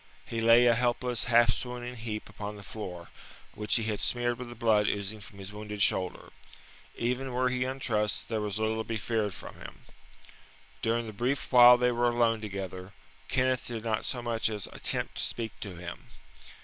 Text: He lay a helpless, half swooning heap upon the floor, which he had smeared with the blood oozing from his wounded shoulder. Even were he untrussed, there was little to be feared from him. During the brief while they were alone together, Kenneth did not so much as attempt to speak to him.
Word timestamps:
He 0.25 0.41
lay 0.41 0.65
a 0.65 0.73
helpless, 0.73 1.25
half 1.25 1.53
swooning 1.53 1.95
heap 1.95 2.27
upon 2.27 2.55
the 2.55 2.63
floor, 2.63 3.09
which 3.53 3.75
he 3.75 3.83
had 3.83 3.99
smeared 3.99 4.39
with 4.39 4.49
the 4.49 4.55
blood 4.55 4.87
oozing 4.87 5.19
from 5.21 5.37
his 5.37 5.53
wounded 5.53 5.79
shoulder. 5.83 6.31
Even 6.95 7.31
were 7.33 7.49
he 7.49 7.65
untrussed, 7.65 8.27
there 8.27 8.41
was 8.41 8.57
little 8.57 8.79
to 8.79 8.83
be 8.83 8.97
feared 8.97 9.35
from 9.35 9.57
him. 9.57 9.81
During 10.81 11.05
the 11.05 11.13
brief 11.13 11.51
while 11.51 11.77
they 11.77 11.91
were 11.91 12.09
alone 12.09 12.41
together, 12.41 12.93
Kenneth 13.27 13.67
did 13.67 13.83
not 13.83 14.03
so 14.05 14.23
much 14.23 14.49
as 14.49 14.65
attempt 14.71 15.17
to 15.17 15.23
speak 15.23 15.51
to 15.59 15.75
him. 15.75 16.07